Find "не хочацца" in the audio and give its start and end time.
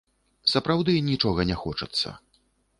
1.53-2.19